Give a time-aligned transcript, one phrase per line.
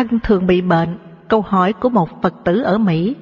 [0.00, 0.98] Thân thường bị bệnh,
[1.28, 3.16] câu hỏi của một Phật tử ở Mỹ.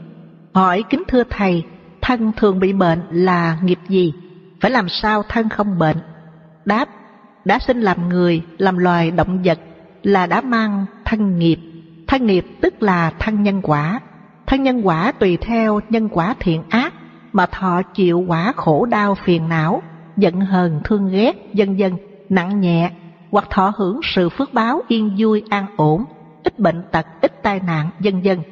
[0.55, 1.65] Hỏi kính thưa Thầy,
[2.03, 4.13] thân thường bị bệnh là nghiệp gì?
[4.61, 5.97] Phải làm sao thân không bệnh?
[6.65, 6.89] Đáp,
[7.45, 9.59] đã sinh làm người, làm loài động vật
[10.03, 11.59] là đã mang thân nghiệp.
[12.07, 14.01] Thân nghiệp tức là thân nhân quả.
[14.47, 16.95] Thân nhân quả tùy theo nhân quả thiện ác
[17.33, 19.83] mà thọ chịu quả khổ đau phiền não,
[20.17, 21.97] giận hờn thương ghét, dân dân,
[22.29, 22.91] nặng nhẹ,
[23.31, 26.05] hoặc thọ hưởng sự phước báo yên vui an ổn,
[26.59, 28.43] ít bệnh tật, ít tai nạn, dân dân.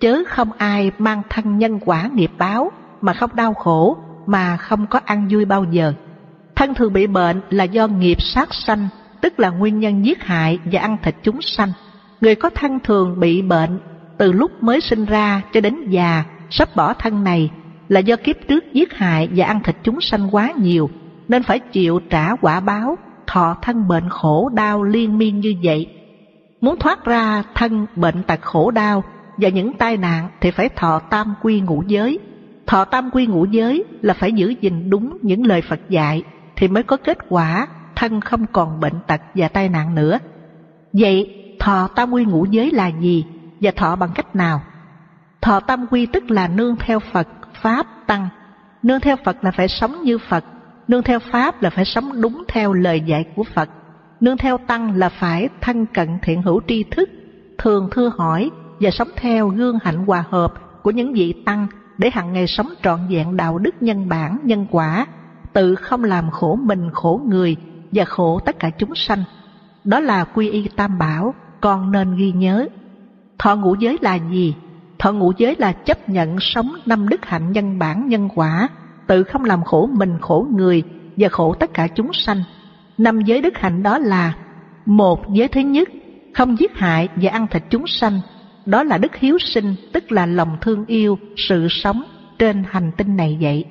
[0.00, 4.86] Chớ không ai mang thân nhân quả nghiệp báo mà không đau khổ, mà không
[4.86, 5.92] có ăn vui bao giờ.
[6.56, 8.88] Thân thường bị bệnh là do nghiệp sát sanh,
[9.20, 11.72] tức là nguyên nhân giết hại và ăn thịt chúng sanh.
[12.20, 13.80] Người có thân thường bị bệnh
[14.18, 17.50] từ lúc mới sinh ra cho đến già, sắp bỏ thân này
[17.88, 20.90] là do kiếp trước giết hại và ăn thịt chúng sanh quá nhiều,
[21.28, 26.01] nên phải chịu trả quả báo, thọ thân bệnh khổ đau liên miên như vậy.
[26.62, 29.04] Muốn thoát ra thân bệnh tật khổ đau
[29.36, 32.18] và những tai nạn thì phải thọ tam quy ngũ giới.
[32.66, 36.22] Thọ tam quy ngũ giới là phải giữ gìn đúng những lời Phật dạy
[36.56, 40.18] thì mới có kết quả thân không còn bệnh tật và tai nạn nữa.
[40.92, 43.24] Vậy thọ tam quy ngũ giới là gì
[43.60, 44.62] và thọ bằng cách nào?
[45.40, 47.28] Thọ tam quy tức là nương theo Phật,
[47.62, 48.28] Pháp, Tăng.
[48.82, 50.44] Nương theo Phật là phải sống như Phật,
[50.88, 53.68] nương theo Pháp là phải sống đúng theo lời dạy của Phật.
[54.22, 57.10] Nương theo Tăng là phải thanh cận thiện hữu tri thức,
[57.58, 61.66] thường thưa hỏi và sống theo gương hạnh hòa hợp của những vị Tăng
[61.98, 65.06] để hàng ngày sống trọn vẹn đạo đức nhân bản, nhân quả,
[65.52, 67.56] tự không làm khổ mình khổ người
[67.92, 69.24] và khổ tất cả chúng sanh.
[69.84, 72.66] Đó là quy y tam bảo, con nên ghi nhớ.
[73.38, 74.54] Thọ ngũ giới là gì?
[74.98, 78.68] Thọ ngũ giới là chấp nhận sống năm đức hạnh nhân bản nhân quả,
[79.06, 80.82] tự không làm khổ mình khổ người
[81.16, 82.42] và khổ tất cả chúng sanh.
[82.98, 84.34] Năm giới đức hạnh đó là
[84.86, 85.88] một giới thứ nhất,
[86.34, 88.20] không giết hại và ăn thịt chúng sanh.
[88.66, 92.02] Đó là đức hiếu sinh, tức là lòng thương yêu, sự sống
[92.38, 93.64] trên hành tinh này vậy.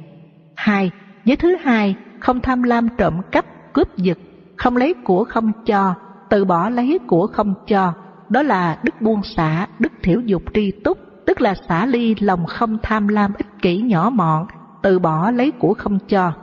[0.55, 0.91] Hai,
[1.25, 4.17] giới thứ hai, không tham lam trộm cắp, cướp giật,
[4.57, 5.95] không lấy của không cho,
[6.29, 7.93] từ bỏ lấy của không cho.
[8.29, 12.45] Đó là đức buông xả, đức thiểu dục tri túc, tức là xả ly lòng
[12.45, 14.45] không tham lam ích kỷ nhỏ mọn,
[14.81, 16.33] từ bỏ lấy của không cho.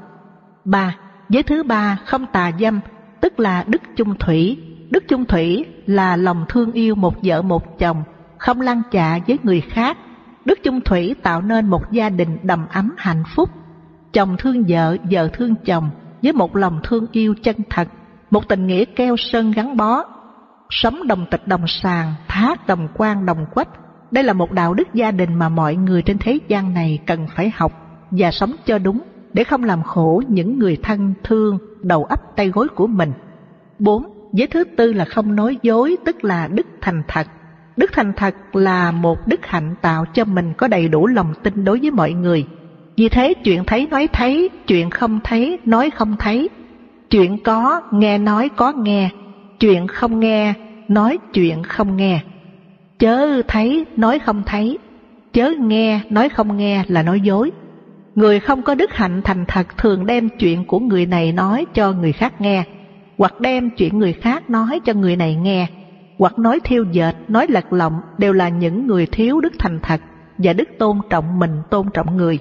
[0.65, 0.97] Ba,
[1.29, 2.81] giới thứ ba không tà dâm,
[3.21, 4.59] tức là đức chung thủy.
[4.91, 8.03] Đức chung thủy là lòng thương yêu một vợ một chồng,
[8.39, 9.97] không lăng chạ với người khác.
[10.45, 13.51] Đức chung thủy tạo nên một gia đình đầm ấm hạnh phúc.
[14.13, 15.91] Chồng thương vợ, vợ thương chồng
[16.23, 17.89] với một lòng thương yêu chân thật,
[18.31, 20.05] một tình nghĩa keo sơn gắn bó.
[20.71, 23.69] Sống đồng tịch đồng sàng, thác đồng quan đồng quách,
[24.11, 27.27] đây là một đạo đức gia đình mà mọi người trên thế gian này cần
[27.35, 27.73] phải học
[28.11, 29.01] và sống cho đúng
[29.39, 33.13] để không làm khổ những người thân thương đầu ấp tay gối của mình.
[33.79, 34.03] 4.
[34.33, 37.27] Giới thứ tư là không nói dối, tức là đức thành thật.
[37.77, 41.65] Đức thành thật là một đức hạnh tạo cho mình có đầy đủ lòng tin
[41.65, 42.47] đối với mọi người.
[42.97, 46.49] Vì thế chuyện thấy nói thấy, chuyện không thấy nói không thấy,
[47.11, 49.11] chuyện có nghe nói có nghe,
[49.61, 50.55] chuyện không nghe
[50.89, 52.21] nói chuyện không nghe.
[52.99, 54.79] Chớ thấy nói không thấy,
[55.33, 57.51] chớ nghe nói không nghe là nói dối.
[58.19, 61.93] Người không có đức hạnh thành thật thường đem chuyện của người này nói cho
[61.93, 62.65] người khác nghe,
[63.19, 65.67] hoặc đem chuyện người khác nói cho người này nghe,
[66.19, 70.01] hoặc nói thiêu dệt, nói lật lọng đều là những người thiếu đức thành thật
[70.39, 72.39] và đức tôn trọng mình tôn trọng người.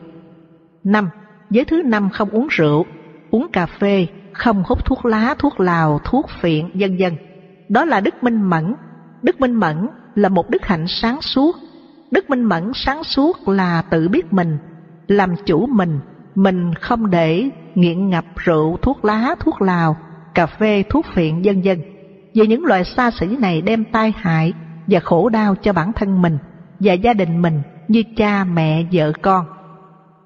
[0.84, 1.10] Năm,
[1.50, 2.86] giới thứ năm không uống rượu,
[3.32, 7.16] uống cà phê, không hút thuốc lá, thuốc lào, thuốc phiện, vân vân.
[7.70, 8.76] Đó là đức minh mẫn.
[9.22, 11.56] Đức minh mẫn là một đức hạnh sáng suốt.
[12.12, 14.58] Đức minh mẫn sáng suốt là tự biết mình,
[15.08, 16.00] làm chủ mình,
[16.36, 19.98] mình không để nghiện ngập rượu, thuốc lá, thuốc lào,
[20.34, 21.82] cà phê, thuốc phiện, vân vân.
[22.34, 24.54] Vì những loại xa xỉ này đem tai hại
[24.88, 26.38] và khổ đau cho bản thân mình
[26.80, 29.46] và gia đình mình như cha, mẹ, vợ con.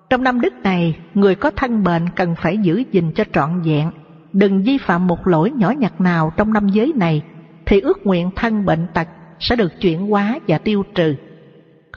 [0.09, 3.91] Trong năm đức này, người có thân bệnh cần phải giữ gìn cho trọn vẹn,
[4.33, 7.21] đừng vi phạm một lỗi nhỏ nhặt nào trong năm giới này,
[7.65, 9.07] thì ước nguyện thân bệnh tật
[9.39, 11.15] sẽ được chuyển hóa và tiêu trừ.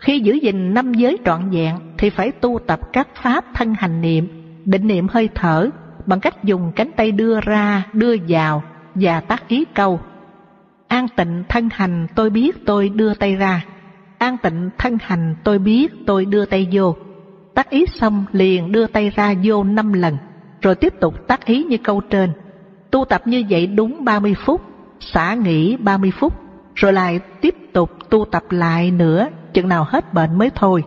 [0.00, 4.00] Khi giữ gìn năm giới trọn vẹn thì phải tu tập các pháp thân hành
[4.00, 4.28] niệm,
[4.64, 5.70] định niệm hơi thở
[6.06, 8.62] bằng cách dùng cánh tay đưa ra, đưa vào
[8.94, 10.00] và tác ý câu.
[10.88, 13.64] An tịnh thân hành tôi biết tôi đưa tay ra,
[14.18, 16.96] an tịnh thân hành tôi biết tôi đưa tay vô.
[17.54, 20.16] Tác ý xong liền đưa tay ra vô năm lần,
[20.60, 22.32] rồi tiếp tục tác ý như câu trên.
[22.90, 24.60] Tu tập như vậy đúng 30 phút,
[25.00, 26.32] xả nghỉ 30 phút,
[26.74, 30.84] rồi lại tiếp tục tu tập lại nữa, chừng nào hết bệnh mới thôi.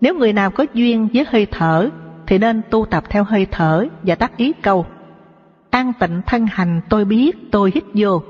[0.00, 1.90] Nếu người nào có duyên với hơi thở,
[2.26, 4.86] thì nên tu tập theo hơi thở và tác ý câu.
[5.70, 8.22] An tịnh thân hành tôi biết tôi hít vô,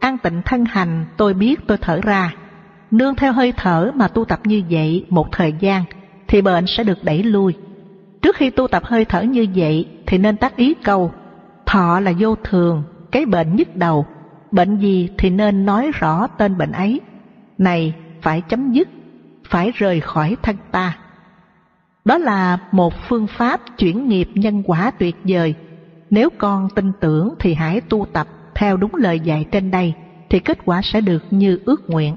[0.00, 2.34] an tịnh thân hành tôi biết tôi thở ra.
[2.90, 5.84] nương theo hơi thở mà tu tập như vậy một thời gian
[6.28, 7.54] thì bệnh sẽ được đẩy lui.
[8.22, 11.12] Trước khi tu tập hơi thở như vậy thì nên tác ý câu
[11.66, 14.06] thọ là vô thường, cái bệnh nhức đầu,
[14.50, 17.00] bệnh gì thì nên nói rõ tên bệnh ấy.
[17.58, 18.88] Này phải chấm dứt,
[19.50, 20.98] phải rời khỏi thân ta.
[22.04, 25.54] Đó là một phương pháp chuyển nghiệp nhân quả tuyệt vời.
[26.10, 29.94] Nếu con tin tưởng thì hãy tu tập theo đúng lời dạy trên đây,
[30.30, 32.16] thì kết quả sẽ được như ước nguyện.